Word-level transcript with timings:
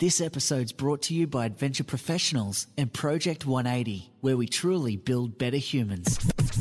This 0.00 0.22
episode's 0.22 0.72
brought 0.72 1.02
to 1.02 1.14
you 1.14 1.26
by 1.26 1.44
Adventure 1.44 1.84
Professionals 1.84 2.68
and 2.78 2.90
Project 2.90 3.44
180, 3.44 4.10
where 4.22 4.34
we 4.34 4.46
truly 4.46 4.96
build 4.96 5.36
better 5.36 5.58
humans. 5.58 6.18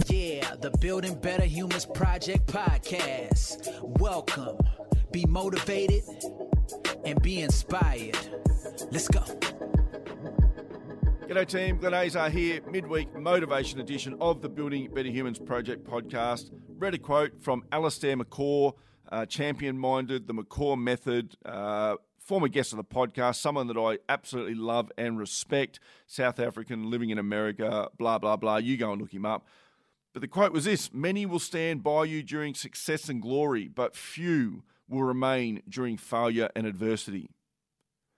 Yeah, 0.10 0.56
the 0.56 0.72
Building 0.82 1.16
Better 1.16 1.46
Humans 1.46 1.86
Project 1.86 2.48
podcast. 2.48 3.82
Welcome. 3.82 4.58
Be 5.14 5.26
motivated 5.26 6.04
and 7.06 7.22
be 7.22 7.40
inspired. 7.40 8.18
Let's 8.92 9.08
go. 9.08 9.22
G'day 11.30 11.48
team, 11.48 11.78
Glenn 11.78 11.94
Azar 11.94 12.30
here, 12.30 12.60
midweek 12.70 13.16
motivation 13.16 13.80
edition 13.80 14.18
of 14.20 14.42
the 14.42 14.50
Building 14.50 14.94
Better 14.94 15.08
Humans 15.08 15.40
Project 15.40 15.86
podcast. 15.90 16.52
Read 16.78 16.94
a 16.94 16.98
quote 16.98 17.42
from 17.42 17.64
Alistair 17.72 18.18
McCaw, 18.18 18.74
uh, 19.12 19.26
champion 19.26 19.78
minded, 19.78 20.28
the 20.28 20.34
McCaw 20.34 20.78
method, 20.78 21.36
uh, 21.46 21.96
former 22.20 22.48
guest 22.48 22.74
of 22.74 22.78
the 22.78 22.84
podcast, 22.84 23.36
someone 23.36 23.68
that 23.68 23.78
I 23.78 23.98
absolutely 24.08 24.56
love 24.56 24.92
and 24.98 25.18
respect, 25.18 25.80
South 26.06 26.40
African, 26.40 26.90
living 26.90 27.10
in 27.10 27.18
America, 27.18 27.90
blah, 27.98 28.20
blah, 28.20 28.36
blah. 28.36 28.58
You 28.58 28.78
go 28.78 28.92
and 28.92 29.02
look 29.02 29.14
him 29.14 29.26
up. 29.26 29.48
But 30.14 30.22
the 30.22 30.28
quote 30.28 30.52
was 30.52 30.66
this 30.66 30.94
Many 30.94 31.26
will 31.26 31.40
stand 31.40 31.84
by 31.84 32.06
you 32.06 32.24
during 32.24 32.54
success 32.54 33.10
and 33.10 33.22
glory, 33.22 33.68
but 33.68 33.96
few 33.96 34.64
will 34.88 35.04
remain 35.04 35.62
during 35.68 35.98
failure 35.98 36.50
and 36.56 36.66
adversity. 36.66 37.30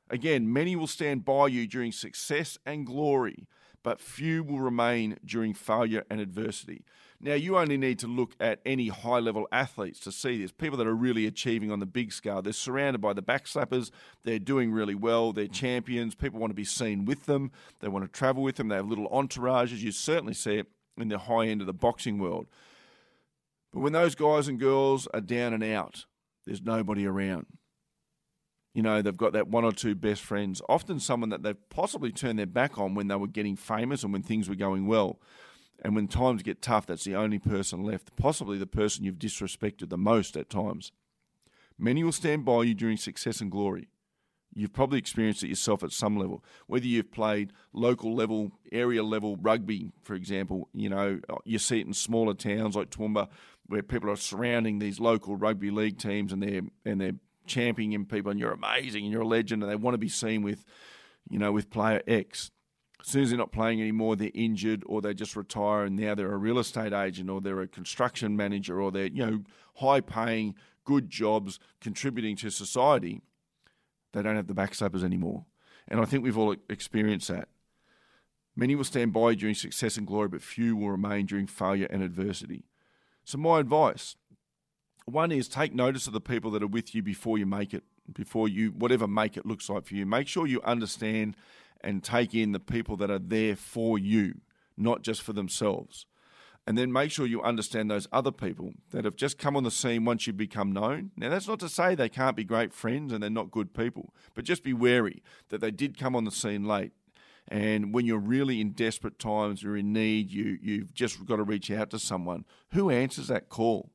Again, 0.09 0.51
many 0.51 0.75
will 0.75 0.87
stand 0.87 1.23
by 1.23 1.47
you 1.47 1.67
during 1.67 1.93
success 1.93 2.57
and 2.65 2.85
glory, 2.85 3.47
but 3.81 4.01
few 4.01 4.43
will 4.43 4.59
remain 4.59 5.17
during 5.23 5.53
failure 5.53 6.03
and 6.09 6.19
adversity. 6.19 6.83
Now, 7.23 7.35
you 7.35 7.57
only 7.57 7.77
need 7.77 7.99
to 7.99 8.07
look 8.07 8.33
at 8.39 8.61
any 8.65 8.87
high 8.87 9.19
level 9.19 9.47
athletes 9.51 9.99
to 10.01 10.11
see 10.11 10.41
this. 10.41 10.51
People 10.51 10.77
that 10.79 10.87
are 10.87 10.95
really 10.95 11.27
achieving 11.27 11.71
on 11.71 11.79
the 11.79 11.85
big 11.85 12.11
scale. 12.11 12.41
They're 12.41 12.51
surrounded 12.51 12.99
by 12.99 13.13
the 13.13 13.21
backslappers. 13.21 13.91
They're 14.23 14.39
doing 14.39 14.71
really 14.71 14.95
well. 14.95 15.31
They're 15.31 15.45
champions. 15.45 16.15
People 16.15 16.39
want 16.39 16.49
to 16.49 16.55
be 16.55 16.63
seen 16.63 17.05
with 17.05 17.27
them. 17.27 17.51
They 17.79 17.89
want 17.89 18.05
to 18.05 18.11
travel 18.11 18.41
with 18.41 18.55
them. 18.55 18.69
They 18.69 18.75
have 18.75 18.87
little 18.87 19.07
entourages. 19.09 19.79
You 19.79 19.91
certainly 19.91 20.33
see 20.33 20.55
it 20.55 20.67
in 20.97 21.09
the 21.09 21.19
high 21.19 21.45
end 21.45 21.61
of 21.61 21.67
the 21.67 21.73
boxing 21.73 22.17
world. 22.17 22.47
But 23.71 23.81
when 23.81 23.93
those 23.93 24.15
guys 24.15 24.47
and 24.47 24.59
girls 24.59 25.07
are 25.13 25.21
down 25.21 25.53
and 25.53 25.63
out, 25.63 26.05
there's 26.45 26.63
nobody 26.63 27.05
around. 27.05 27.45
You 28.73 28.81
know, 28.81 29.01
they've 29.01 29.15
got 29.15 29.33
that 29.33 29.47
one 29.47 29.63
or 29.63 29.73
two 29.73 29.95
best 29.95 30.21
friends, 30.21 30.61
often 30.67 30.99
someone 30.99 31.29
that 31.29 31.43
they've 31.43 31.69
possibly 31.69 32.11
turned 32.11 32.39
their 32.39 32.45
back 32.45 32.79
on 32.79 32.95
when 32.95 33.09
they 33.09 33.15
were 33.15 33.27
getting 33.27 33.55
famous 33.55 34.03
and 34.03 34.11
when 34.11 34.23
things 34.23 34.49
were 34.49 34.55
going 34.55 34.87
well. 34.87 35.19
And 35.81 35.95
when 35.95 36.07
times 36.07 36.43
get 36.43 36.61
tough, 36.61 36.85
that's 36.85 37.03
the 37.03 37.15
only 37.15 37.39
person 37.39 37.83
left, 37.83 38.15
possibly 38.15 38.57
the 38.57 38.67
person 38.67 39.03
you've 39.03 39.15
disrespected 39.15 39.89
the 39.89 39.97
most 39.97 40.37
at 40.37 40.49
times. 40.49 40.91
Many 41.77 42.03
will 42.03 42.11
stand 42.11 42.45
by 42.45 42.63
you 42.63 42.75
during 42.75 42.97
success 42.97 43.41
and 43.41 43.49
glory. 43.49 43.87
You've 44.53 44.73
probably 44.73 44.99
experienced 44.99 45.43
it 45.43 45.47
yourself 45.47 45.81
at 45.81 45.91
some 45.91 46.17
level. 46.17 46.43
Whether 46.67 46.85
you've 46.85 47.11
played 47.11 47.53
local 47.73 48.13
level, 48.13 48.51
area 48.71 49.01
level 49.01 49.37
rugby, 49.37 49.91
for 50.03 50.13
example, 50.13 50.67
you 50.73 50.89
know, 50.89 51.19
uh, 51.29 51.37
you 51.45 51.57
see 51.57 51.79
it 51.79 51.87
in 51.87 51.93
smaller 51.93 52.33
towns 52.33 52.75
like 52.75 52.89
Toowoomba, 52.89 53.29
where 53.67 53.81
people 53.81 54.11
are 54.11 54.17
surrounding 54.17 54.79
these 54.79 54.99
local 54.99 55.37
rugby 55.37 55.71
league 55.71 55.97
teams 55.97 56.33
and 56.33 56.43
they're 56.43 56.61
and 56.85 56.99
they're 56.99 57.15
championing 57.47 58.05
people, 58.05 58.29
and 58.29 58.39
you're 58.39 58.51
amazing 58.51 59.05
and 59.05 59.11
you're 59.11 59.21
a 59.21 59.27
legend, 59.27 59.63
and 59.63 59.71
they 59.71 59.75
want 59.75 59.93
to 59.93 59.97
be 59.97 60.09
seen 60.09 60.43
with, 60.43 60.65
you 61.29 61.39
know, 61.39 61.53
with 61.53 61.69
player 61.69 62.01
X 62.05 62.51
as 63.01 63.07
soon 63.07 63.23
as 63.23 63.29
they're 63.29 63.37
not 63.37 63.51
playing 63.51 63.81
anymore, 63.81 64.15
they're 64.15 64.31
injured 64.33 64.83
or 64.85 65.01
they 65.01 65.13
just 65.13 65.35
retire 65.35 65.85
and 65.85 65.95
now 65.95 66.15
they're 66.15 66.31
a 66.31 66.37
real 66.37 66.59
estate 66.59 66.93
agent 66.93 67.29
or 67.29 67.41
they're 67.41 67.61
a 67.61 67.67
construction 67.67 68.35
manager 68.35 68.81
or 68.81 68.91
they're, 68.91 69.07
you 69.07 69.25
know, 69.25 69.43
high 69.75 70.01
paying, 70.01 70.55
good 70.85 71.09
jobs, 71.09 71.59
contributing 71.79 72.35
to 72.37 72.49
society. 72.49 73.21
They 74.13 74.21
don't 74.21 74.35
have 74.35 74.47
the 74.47 74.53
backslappers 74.53 75.03
anymore. 75.03 75.45
And 75.87 75.99
I 75.99 76.05
think 76.05 76.23
we've 76.23 76.37
all 76.37 76.55
experienced 76.69 77.29
that. 77.29 77.49
Many 78.55 78.75
will 78.75 78.83
stand 78.83 79.13
by 79.13 79.33
during 79.33 79.55
success 79.55 79.97
and 79.97 80.05
glory, 80.05 80.27
but 80.27 80.41
few 80.41 80.75
will 80.75 80.91
remain 80.91 81.25
during 81.25 81.47
failure 81.47 81.87
and 81.89 82.03
adversity. 82.03 82.65
So, 83.23 83.37
my 83.37 83.59
advice 83.59 84.15
one 85.05 85.31
is 85.31 85.47
take 85.47 85.73
notice 85.73 86.07
of 86.07 86.13
the 86.13 86.21
people 86.21 86.51
that 86.51 86.63
are 86.63 86.67
with 86.67 86.93
you 86.93 87.01
before 87.01 87.37
you 87.37 87.45
make 87.45 87.73
it, 87.73 87.83
before 88.11 88.47
you, 88.47 88.69
whatever 88.69 89.07
make 89.07 89.37
it 89.37 89.45
looks 89.45 89.69
like 89.69 89.85
for 89.85 89.95
you. 89.95 90.05
Make 90.05 90.27
sure 90.27 90.45
you 90.45 90.61
understand 90.61 91.35
and 91.83 92.03
take 92.03 92.33
in 92.33 92.51
the 92.51 92.59
people 92.59 92.95
that 92.97 93.11
are 93.11 93.19
there 93.19 93.55
for 93.55 93.97
you, 93.97 94.35
not 94.77 95.01
just 95.01 95.21
for 95.21 95.33
themselves. 95.33 96.05
And 96.67 96.77
then 96.77 96.91
make 96.91 97.11
sure 97.11 97.25
you 97.25 97.41
understand 97.41 97.89
those 97.89 98.07
other 98.11 98.31
people 98.31 98.73
that 98.91 99.03
have 99.03 99.15
just 99.15 99.39
come 99.39 99.57
on 99.57 99.63
the 99.63 99.71
scene 99.71 100.05
once 100.05 100.27
you've 100.27 100.37
become 100.37 100.71
known. 100.71 101.11
Now, 101.17 101.29
that's 101.29 101.47
not 101.47 101.59
to 101.61 101.69
say 101.69 101.95
they 101.95 102.09
can't 102.09 102.35
be 102.35 102.43
great 102.43 102.71
friends 102.71 103.11
and 103.11 103.23
they're 103.23 103.31
not 103.31 103.49
good 103.49 103.73
people, 103.73 104.13
but 104.35 104.45
just 104.45 104.63
be 104.63 104.73
wary 104.73 105.23
that 105.49 105.59
they 105.59 105.71
did 105.71 105.97
come 105.97 106.15
on 106.15 106.23
the 106.23 106.31
scene 106.31 106.65
late. 106.65 106.91
And 107.47 107.93
when 107.93 108.05
you're 108.05 108.19
really 108.19 108.61
in 108.61 108.71
desperate 108.71 109.17
times, 109.17 109.63
you're 109.63 109.75
in 109.75 109.91
need, 109.91 110.29
you, 110.31 110.59
you've 110.61 110.93
just 110.93 111.25
got 111.25 111.37
to 111.37 111.43
reach 111.43 111.71
out 111.71 111.89
to 111.89 111.99
someone. 111.99 112.45
Who 112.73 112.91
answers 112.91 113.27
that 113.29 113.49
call? 113.49 113.89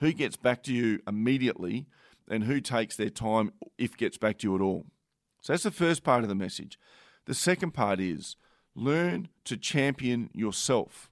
Who 0.00 0.12
gets 0.12 0.36
back 0.36 0.64
to 0.64 0.74
you 0.74 1.00
immediately? 1.06 1.86
And 2.30 2.44
who 2.44 2.60
takes 2.60 2.96
their 2.96 3.08
time, 3.08 3.52
if 3.78 3.96
gets 3.96 4.18
back 4.18 4.38
to 4.38 4.48
you 4.48 4.54
at 4.56 4.60
all? 4.60 4.86
So 5.40 5.52
that's 5.52 5.62
the 5.62 5.70
first 5.70 6.02
part 6.02 6.24
of 6.24 6.28
the 6.28 6.34
message. 6.34 6.78
The 7.28 7.34
second 7.34 7.72
part 7.72 8.00
is 8.00 8.36
learn 8.74 9.28
to 9.44 9.58
champion 9.58 10.30
yourself, 10.32 11.10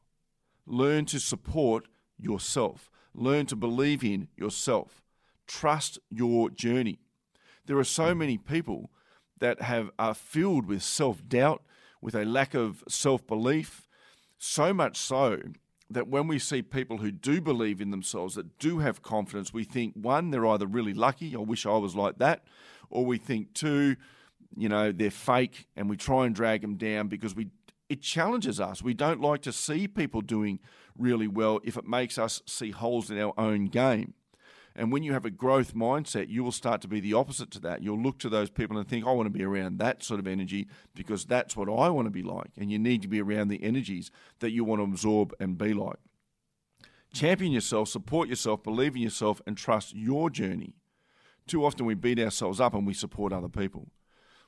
learn 0.67 1.05
to 1.07 1.21
support 1.21 1.89
yourself, 2.19 2.91
learn 3.15 3.45
to 3.45 3.55
believe 3.55 4.03
in 4.03 4.29
yourself, 4.35 5.03
trust 5.47 5.99
your 6.09 6.49
journey. 6.49 7.01
There 7.67 7.77
are 7.77 7.85
so 7.85 8.15
many 8.15 8.39
people 8.39 8.91
that 9.41 9.61
have 9.61 9.91
are 9.99 10.15
filled 10.15 10.65
with 10.65 10.83
self-doubt, 10.83 11.63
with 12.01 12.15
a 12.15 12.25
lack 12.25 12.55
of 12.55 12.83
self-belief, 12.89 13.87
so 14.39 14.73
much 14.73 14.97
so 14.97 15.39
that 15.91 16.09
when 16.09 16.29
we 16.29 16.39
see 16.39 16.63
people 16.63 16.97
who 16.97 17.11
do 17.11 17.43
believe 17.43 17.79
in 17.79 17.91
themselves, 17.91 18.37
that 18.37 18.59
do 18.59 18.79
have 18.79 19.03
confidence, 19.03 19.53
we 19.53 19.65
think 19.65 19.93
one, 19.95 20.31
they're 20.31 20.47
either 20.47 20.67
really 20.67 20.95
lucky, 20.95 21.37
I 21.37 21.41
wish 21.41 21.67
I 21.67 21.77
was 21.77 21.95
like 21.95 22.17
that, 22.21 22.43
or 22.89 23.05
we 23.05 23.19
think 23.19 23.53
two, 23.53 23.97
you 24.57 24.69
know, 24.69 24.93
they're 24.93 25.11
fake 25.11 25.67
and 25.77 25.89
we 25.89 25.97
try 25.97 26.27
and 26.27 26.35
drag 26.35 26.61
them 26.61 26.77
down 26.77 27.09
because 27.09 27.35
we 27.35 27.49
it 27.89 28.03
challenges 28.03 28.61
us. 28.61 28.83
We 28.83 28.95
don't 28.95 29.21
like 29.21 29.43
to 29.43 29.53
see 29.53 29.87
people 29.87 30.21
doing 30.21 30.59
really 30.99 31.29
well 31.29 31.61
if 31.63 31.77
it 31.77 31.87
makes 31.87 32.19
us 32.19 32.43
see 32.47 32.73
holes 32.73 33.11
in 33.11 33.19
our 33.19 33.33
own 33.39 33.67
game. 33.67 34.15
And 34.75 34.93
when 34.93 35.03
you 35.03 35.15
have 35.15 35.25
a 35.25 35.31
growth 35.31 35.75
mindset, 35.75 36.29
you 36.29 36.45
will 36.45 36.53
start 36.53 36.83
to 36.83 36.89
be 36.89 37.01
the 37.01 37.15
opposite 37.15 37.51
to 37.53 37.61
that. 37.61 37.83
You'll 37.83 38.01
look 38.01 38.19
to 38.19 38.29
those 38.29 38.51
people 38.51 38.77
and 38.77 38.87
think, 38.87 39.07
I 39.07 39.13
want 39.13 39.27
to 39.27 39.31
be 39.31 39.43
around 39.45 39.79
that 39.79 40.03
sort 40.03 40.21
of 40.21 40.27
energy 40.27 40.69
because 40.95 41.25
that's 41.25 41.57
what 41.57 41.69
I 41.69 41.89
want 41.89 42.07
to 42.07 42.11
be 42.11 42.23
like. 42.23 42.51
And 42.59 42.71
you 42.71 42.79
need 42.79 43.01
to 43.03 43.09
be 43.09 43.23
around 43.23 43.49
the 43.49 43.63
energies 43.63 44.11
that 44.41 44.51
you 44.51 44.65
want 44.65 44.81
to 44.81 44.85
absorb 44.85 45.33
and 45.41 45.57
be 45.57 45.73
like. 45.73 45.97
Champion 47.15 47.53
yourself, 47.53 47.89
support 47.89 48.29
yourself, 48.29 48.63
believe 48.63 48.97
in 48.97 49.03
yourself, 49.03 49.41
and 49.47 49.57
trust 49.57 49.95
your 49.95 50.29
journey. 50.29 50.75
Too 51.47 51.65
often 51.65 51.87
we 51.87 51.95
beat 51.95 52.19
ourselves 52.19 52.61
up 52.61 52.75
and 52.75 52.87
we 52.87 52.93
support 52.93 53.33
other 53.33 53.49
people. 53.49 53.89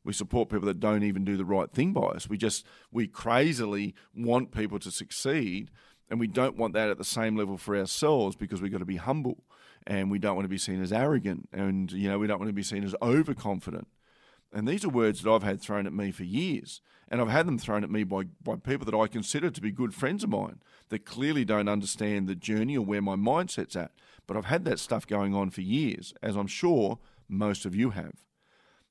We 0.09 0.15
support 0.15 0.49
people 0.49 0.65
that 0.69 0.81
don't 0.81 1.03
even 1.03 1.23
do 1.23 1.37
the 1.37 1.45
right 1.45 1.71
thing 1.71 1.93
by 1.93 2.01
us. 2.01 2.31
We 2.31 2.39
just, 2.39 2.65
we 2.91 3.07
crazily 3.07 3.95
want 4.17 4.53
people 4.53 4.79
to 4.79 4.91
succeed 4.91 5.71
and 6.09 6.19
we 6.19 6.27
don't 6.27 6.57
want 6.57 6.73
that 6.73 6.89
at 6.89 6.97
the 6.97 7.05
same 7.05 7.37
level 7.37 7.59
for 7.59 7.77
ourselves 7.77 8.35
because 8.35 8.63
we've 8.63 8.73
got 8.73 8.79
to 8.79 8.87
be 8.87 8.97
humble 8.97 9.45
and 9.87 10.11
we 10.11 10.19
don't 10.19 10.35
want 10.35 10.47
to 10.47 10.49
be 10.49 10.57
seen 10.57 10.81
as 10.81 10.95
arrogant 10.95 11.51
and, 11.53 11.93
you 11.93 12.09
know, 12.09 12.19
we 12.19 12.27
don't 12.27 12.39
want 12.39 12.49
to 12.49 12.55
be 12.55 12.63
seen 12.63 12.85
as 12.85 12.95
overconfident. 13.03 13.87
And 14.51 14.67
these 14.67 14.83
are 14.83 14.89
words 14.89 15.21
that 15.21 15.31
I've 15.31 15.43
had 15.43 15.61
thrown 15.61 15.87
at 15.87 15.93
me 15.93 16.11
for 16.11 16.25
years. 16.25 16.81
And 17.11 17.21
I've 17.21 17.29
had 17.29 17.47
them 17.47 17.59
thrown 17.59 17.85
at 17.85 17.91
me 17.91 18.03
by, 18.05 18.23
by 18.43 18.57
people 18.57 18.87
that 18.87 18.97
I 18.97 19.09
consider 19.09 19.51
to 19.51 19.61
be 19.61 19.71
good 19.71 19.93
friends 19.93 20.25
of 20.25 20.31
mine 20.31 20.63
that 20.89 21.05
clearly 21.05 21.45
don't 21.45 21.69
understand 21.69 22.29
the 22.29 22.35
journey 22.35 22.79
or 22.79 22.87
where 22.87 23.03
my 23.03 23.15
mindset's 23.15 23.77
at. 23.77 23.91
But 24.27 24.39
I've 24.39 24.47
had 24.47 24.65
that 24.65 24.79
stuff 24.79 25.07
going 25.07 25.35
on 25.35 25.51
for 25.51 25.61
years, 25.61 26.15
as 26.23 26.35
I'm 26.35 26.47
sure 26.47 26.99
most 27.29 27.67
of 27.67 27.75
you 27.75 27.91
have. 27.91 28.25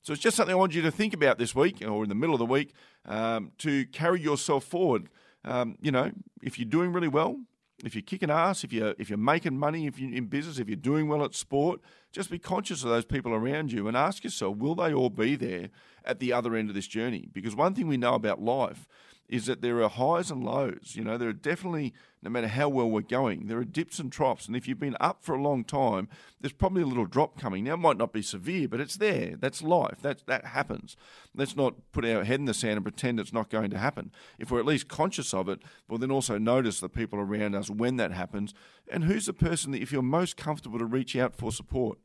So 0.08 0.14
it's 0.14 0.22
just 0.22 0.38
something 0.38 0.54
I 0.54 0.56
want 0.56 0.74
you 0.74 0.80
to 0.80 0.90
think 0.90 1.12
about 1.12 1.36
this 1.36 1.54
week 1.54 1.84
or 1.86 2.02
in 2.02 2.08
the 2.08 2.14
middle 2.14 2.34
of 2.34 2.38
the 2.38 2.46
week 2.46 2.72
um, 3.04 3.52
to 3.58 3.84
carry 3.88 4.22
yourself 4.22 4.64
forward. 4.64 5.10
Um, 5.44 5.76
you 5.82 5.92
know, 5.92 6.12
if 6.42 6.58
you're 6.58 6.66
doing 6.66 6.94
really 6.94 7.08
well, 7.08 7.38
if 7.84 7.94
you're 7.94 8.00
kicking 8.00 8.30
ass, 8.30 8.64
if 8.64 8.72
you're 8.72 8.94
if 8.98 9.10
you're 9.10 9.18
making 9.18 9.58
money, 9.58 9.86
if 9.86 9.98
you're 9.98 10.10
in 10.10 10.24
business, 10.24 10.58
if 10.58 10.66
you're 10.66 10.76
doing 10.76 11.08
well 11.08 11.22
at 11.26 11.34
sport, 11.34 11.80
just 12.10 12.30
be 12.30 12.38
conscious 12.38 12.82
of 12.82 12.88
those 12.88 13.04
people 13.04 13.34
around 13.34 13.70
you 13.70 13.86
and 13.86 13.98
ask 13.98 14.24
yourself, 14.24 14.56
will 14.56 14.74
they 14.74 14.94
all 14.94 15.10
be 15.10 15.36
there 15.36 15.68
at 16.06 16.20
the 16.20 16.32
other 16.32 16.56
end 16.56 16.70
of 16.70 16.74
this 16.74 16.86
journey? 16.86 17.28
Because 17.30 17.54
one 17.54 17.74
thing 17.74 17.86
we 17.86 17.98
know 17.98 18.14
about 18.14 18.40
life 18.40 18.88
is 19.28 19.46
that 19.46 19.60
there 19.60 19.82
are 19.82 19.90
highs 19.90 20.30
and 20.30 20.42
lows. 20.42 20.92
You 20.94 21.04
know, 21.04 21.18
there 21.18 21.28
are 21.28 21.34
definitely, 21.34 21.92
no 22.22 22.30
matter 22.30 22.48
how 22.48 22.68
well 22.68 22.90
we're 22.90 23.02
going, 23.02 23.46
there 23.46 23.58
are 23.58 23.64
dips 23.64 23.98
and 23.98 24.10
troughs. 24.10 24.46
And 24.46 24.56
if 24.56 24.66
you've 24.66 24.78
been 24.78 24.96
up 25.00 25.22
for 25.22 25.34
a 25.34 25.42
long 25.42 25.64
time, 25.64 26.08
there's 26.40 26.54
probably 26.54 26.82
a 26.82 26.86
little 26.86 27.04
drop 27.04 27.38
coming. 27.38 27.64
Now, 27.64 27.74
it 27.74 27.78
might 27.78 27.98
not 27.98 28.12
be 28.12 28.22
severe, 28.22 28.68
but 28.68 28.80
it's 28.80 28.96
there. 28.96 29.36
That's 29.38 29.62
life. 29.62 29.98
That, 30.00 30.26
that 30.26 30.46
happens. 30.46 30.96
Let's 31.34 31.56
not 31.56 31.74
put 31.92 32.06
our 32.06 32.24
head 32.24 32.40
in 32.40 32.46
the 32.46 32.54
sand 32.54 32.76
and 32.76 32.84
pretend 32.84 33.20
it's 33.20 33.32
not 33.32 33.50
going 33.50 33.70
to 33.70 33.78
happen. 33.78 34.12
If 34.38 34.50
we're 34.50 34.60
at 34.60 34.66
least 34.66 34.88
conscious 34.88 35.34
of 35.34 35.48
it, 35.48 35.60
we'll 35.88 35.98
then 35.98 36.10
also 36.10 36.38
notice 36.38 36.80
the 36.80 36.88
people 36.88 37.18
around 37.18 37.54
us 37.54 37.68
when 37.68 37.96
that 37.96 38.12
happens. 38.12 38.54
And 38.90 39.04
who's 39.04 39.26
the 39.26 39.34
person 39.34 39.72
that, 39.72 39.82
if 39.82 39.92
you're 39.92 40.02
most 40.02 40.38
comfortable 40.38 40.78
to 40.78 40.86
reach 40.86 41.14
out 41.16 41.36
for 41.36 41.52
support? 41.52 41.98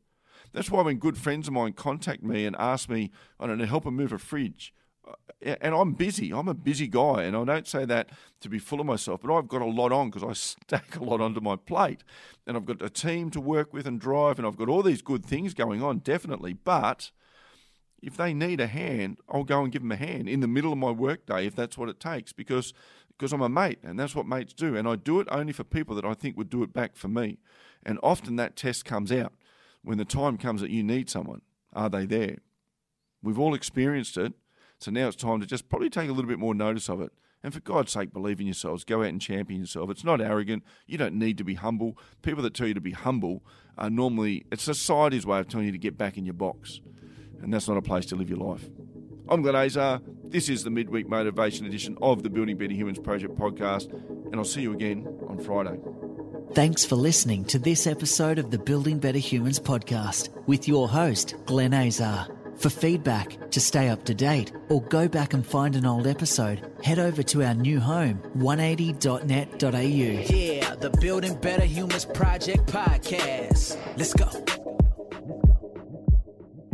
That's 0.52 0.70
why 0.70 0.82
when 0.82 0.98
good 0.98 1.16
friends 1.16 1.48
of 1.48 1.54
mine 1.54 1.72
contact 1.72 2.22
me 2.22 2.44
and 2.44 2.54
ask 2.56 2.88
me, 2.88 3.10
I 3.40 3.46
don't 3.46 3.58
know, 3.58 3.64
to 3.64 3.68
help 3.68 3.84
them 3.84 3.96
move 3.96 4.12
a 4.12 4.18
fridge, 4.18 4.74
and 5.42 5.74
I'm 5.74 5.92
busy. 5.92 6.32
I'm 6.32 6.48
a 6.48 6.54
busy 6.54 6.88
guy, 6.88 7.24
and 7.24 7.36
I 7.36 7.44
don't 7.44 7.66
say 7.66 7.84
that 7.84 8.10
to 8.40 8.48
be 8.48 8.58
full 8.58 8.80
of 8.80 8.86
myself, 8.86 9.20
but 9.22 9.34
I've 9.34 9.48
got 9.48 9.62
a 9.62 9.66
lot 9.66 9.92
on 9.92 10.10
because 10.10 10.24
I 10.28 10.32
stack 10.32 10.96
a 10.96 11.04
lot 11.04 11.20
onto 11.20 11.40
my 11.40 11.56
plate, 11.56 12.02
and 12.46 12.56
I've 12.56 12.64
got 12.64 12.82
a 12.82 12.90
team 12.90 13.30
to 13.30 13.40
work 13.40 13.72
with 13.72 13.86
and 13.86 14.00
drive, 14.00 14.38
and 14.38 14.46
I've 14.46 14.56
got 14.56 14.68
all 14.68 14.82
these 14.82 15.02
good 15.02 15.24
things 15.24 15.54
going 15.54 15.82
on, 15.82 15.98
definitely. 15.98 16.54
But 16.54 17.10
if 18.02 18.16
they 18.16 18.32
need 18.32 18.60
a 18.60 18.66
hand, 18.66 19.18
I'll 19.28 19.44
go 19.44 19.62
and 19.62 19.72
give 19.72 19.82
them 19.82 19.92
a 19.92 19.96
hand 19.96 20.28
in 20.28 20.40
the 20.40 20.48
middle 20.48 20.72
of 20.72 20.78
my 20.78 20.90
workday 20.90 21.46
if 21.46 21.54
that's 21.54 21.76
what 21.78 21.88
it 21.88 22.00
takes, 22.00 22.32
because 22.32 22.72
because 23.16 23.32
I'm 23.32 23.42
a 23.42 23.48
mate, 23.48 23.78
and 23.84 23.98
that's 23.98 24.14
what 24.14 24.26
mates 24.26 24.52
do, 24.52 24.76
and 24.76 24.88
I 24.88 24.96
do 24.96 25.20
it 25.20 25.28
only 25.30 25.52
for 25.52 25.62
people 25.62 25.94
that 25.94 26.04
I 26.04 26.14
think 26.14 26.36
would 26.36 26.50
do 26.50 26.62
it 26.62 26.72
back 26.72 26.96
for 26.96 27.08
me, 27.08 27.38
and 27.84 27.98
often 28.02 28.36
that 28.36 28.56
test 28.56 28.84
comes 28.84 29.12
out 29.12 29.32
when 29.82 29.98
the 29.98 30.04
time 30.04 30.36
comes 30.36 30.60
that 30.62 30.70
you 30.70 30.82
need 30.82 31.08
someone. 31.08 31.42
Are 31.72 31.88
they 31.88 32.06
there? 32.06 32.38
We've 33.22 33.38
all 33.38 33.54
experienced 33.54 34.16
it 34.16 34.32
so 34.84 34.90
now 34.90 35.08
it's 35.08 35.16
time 35.16 35.40
to 35.40 35.46
just 35.46 35.70
probably 35.70 35.88
take 35.88 36.10
a 36.10 36.12
little 36.12 36.28
bit 36.28 36.38
more 36.38 36.54
notice 36.54 36.90
of 36.90 37.00
it. 37.00 37.10
And 37.42 37.54
for 37.54 37.60
God's 37.60 37.92
sake, 37.92 38.12
believe 38.12 38.38
in 38.38 38.46
yourselves. 38.46 38.84
Go 38.84 39.00
out 39.00 39.08
and 39.08 39.20
champion 39.20 39.60
yourself. 39.60 39.88
It's 39.88 40.04
not 40.04 40.20
arrogant. 40.20 40.62
You 40.86 40.98
don't 40.98 41.14
need 41.14 41.38
to 41.38 41.44
be 41.44 41.54
humble. 41.54 41.96
People 42.20 42.42
that 42.42 42.52
tell 42.52 42.66
you 42.66 42.74
to 42.74 42.82
be 42.82 42.90
humble 42.90 43.42
are 43.78 43.88
normally, 43.88 44.44
it's 44.52 44.62
society's 44.62 45.24
way 45.24 45.40
of 45.40 45.48
telling 45.48 45.66
you 45.66 45.72
to 45.72 45.78
get 45.78 45.96
back 45.96 46.18
in 46.18 46.26
your 46.26 46.34
box. 46.34 46.82
And 47.40 47.52
that's 47.52 47.66
not 47.66 47.78
a 47.78 47.82
place 47.82 48.04
to 48.06 48.16
live 48.16 48.28
your 48.28 48.38
life. 48.38 48.68
I'm 49.26 49.40
Glenn 49.40 49.56
Azar. 49.56 50.02
This 50.22 50.50
is 50.50 50.64
the 50.64 50.70
midweek 50.70 51.08
motivation 51.08 51.64
edition 51.64 51.96
of 52.02 52.22
the 52.22 52.28
Building 52.28 52.58
Better 52.58 52.74
Humans 52.74 52.98
Project 52.98 53.38
podcast. 53.38 53.90
And 53.90 54.36
I'll 54.36 54.44
see 54.44 54.60
you 54.60 54.74
again 54.74 55.08
on 55.28 55.38
Friday. 55.38 55.78
Thanks 56.52 56.84
for 56.84 56.96
listening 56.96 57.46
to 57.46 57.58
this 57.58 57.86
episode 57.86 58.38
of 58.38 58.50
the 58.50 58.58
Building 58.58 58.98
Better 58.98 59.18
Humans 59.18 59.60
podcast 59.60 60.28
with 60.46 60.68
your 60.68 60.90
host, 60.90 61.36
Glenn 61.46 61.72
Azar. 61.72 62.28
For 62.64 62.70
feedback, 62.70 63.50
to 63.50 63.60
stay 63.60 63.90
up 63.90 64.04
to 64.04 64.14
date, 64.14 64.50
or 64.70 64.80
go 64.84 65.06
back 65.06 65.34
and 65.34 65.46
find 65.46 65.76
an 65.76 65.84
old 65.84 66.06
episode, 66.06 66.66
head 66.82 66.98
over 66.98 67.22
to 67.22 67.42
our 67.44 67.52
new 67.52 67.78
home, 67.78 68.22
180.net.au. 68.38 70.34
Yeah, 70.34 70.74
the 70.76 70.88
Building 70.98 71.34
Better 71.34 71.66
Humans 71.66 72.06
Project 72.06 72.64
podcast. 72.64 73.76
Let's 73.98 74.14
go. 74.14 74.30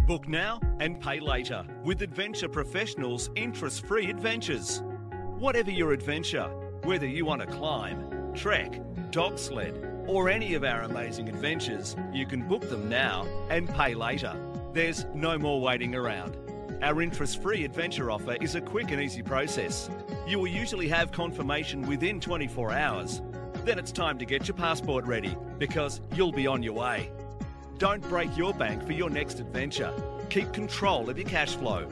Book 0.07 0.29
now 0.29 0.61
and 0.79 1.01
pay 1.01 1.19
later 1.19 1.67
with 1.83 2.03
Adventure 2.03 2.49
Professionals 2.49 3.29
Interest 3.35 3.85
Free 3.85 4.09
Adventures. 4.11 4.85
Whatever 5.41 5.73
your 5.73 5.93
adventure, 5.93 6.47
whether 6.85 7.09
you 7.09 7.25
want 7.25 7.41
to 7.41 7.49
climb, 7.49 8.33
trek, 8.33 8.81
dog 9.11 9.41
sled, 9.41 10.05
or 10.07 10.29
any 10.29 10.55
of 10.55 10.63
our 10.63 10.83
amazing 10.83 11.29
adventures, 11.29 11.97
you 12.13 12.27
can 12.27 12.47
book 12.47 12.71
them 12.71 12.89
now 12.89 13.27
and 13.51 13.69
pay 13.69 13.95
later. 13.95 14.41
There's 14.73 15.05
no 15.15 15.37
more 15.37 15.61
waiting 15.61 15.97
around. 15.97 16.37
Our 16.81 17.03
interest 17.03 17.43
free 17.43 17.65
adventure 17.65 18.09
offer 18.11 18.37
is 18.41 18.55
a 18.55 18.61
quick 18.61 18.93
and 18.93 19.03
easy 19.03 19.23
process. 19.23 19.91
You 20.29 20.39
will 20.39 20.47
usually 20.47 20.87
have 20.89 21.11
confirmation 21.11 21.89
within 21.89 22.21
24 22.21 22.71
hours. 22.73 23.21
Then 23.65 23.81
it's 23.81 23.91
time 23.91 24.17
to 24.19 24.25
get 24.25 24.47
your 24.47 24.57
passport 24.57 25.07
ready 25.07 25.37
because 25.59 26.01
you'll 26.15 26.31
be 26.31 26.47
on 26.47 26.63
your 26.63 26.75
way. 26.75 27.11
Don't 27.79 28.01
break 28.09 28.37
your 28.37 28.55
bank 28.55 28.87
for 28.87 28.93
your 28.93 29.11
next 29.11 29.41
adventure. 29.41 29.93
Keep 30.29 30.53
control 30.53 31.11
of 31.11 31.19
your 31.19 31.29
cash 31.29 31.57
flow. 31.57 31.89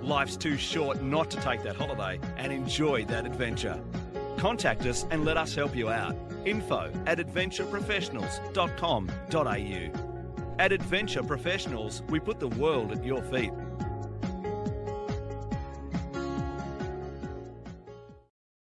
Life's 0.00 0.38
too 0.38 0.56
short 0.56 1.02
not 1.02 1.30
to 1.30 1.38
take 1.42 1.62
that 1.62 1.76
holiday 1.76 2.18
and 2.38 2.50
enjoy 2.52 3.04
that 3.04 3.26
adventure. 3.26 3.78
Contact 4.38 4.86
us 4.86 5.04
and 5.10 5.26
let 5.26 5.36
us 5.36 5.54
help 5.54 5.76
you 5.76 5.90
out. 5.90 6.16
Info 6.46 6.90
at 7.06 7.18
adventureprofessionals.com.au. 7.18 10.13
At 10.56 10.70
Adventure 10.70 11.24
Professionals, 11.24 12.04
we 12.08 12.20
put 12.20 12.38
the 12.38 12.46
world 12.46 12.92
at 12.92 13.04
your 13.04 13.22
feet. 13.22 13.50